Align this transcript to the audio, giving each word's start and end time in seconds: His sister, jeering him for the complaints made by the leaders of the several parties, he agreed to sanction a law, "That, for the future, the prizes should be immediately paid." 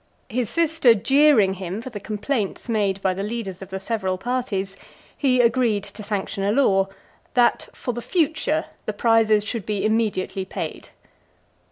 His 0.29 0.49
sister, 0.49 0.95
jeering 0.95 1.53
him 1.53 1.79
for 1.79 1.91
the 1.91 1.99
complaints 1.99 2.67
made 2.67 2.99
by 3.03 3.13
the 3.13 3.21
leaders 3.21 3.61
of 3.61 3.69
the 3.69 3.79
several 3.79 4.17
parties, 4.17 4.75
he 5.15 5.41
agreed 5.41 5.83
to 5.83 6.01
sanction 6.01 6.43
a 6.43 6.51
law, 6.51 6.87
"That, 7.35 7.69
for 7.73 7.93
the 7.93 8.01
future, 8.01 8.65
the 8.85 8.93
prizes 8.93 9.43
should 9.45 9.63
be 9.63 9.85
immediately 9.85 10.43
paid." 10.43 10.89